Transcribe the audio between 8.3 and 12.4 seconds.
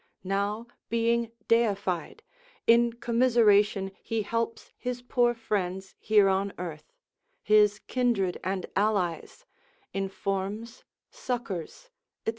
and allies, informs, succours, &c.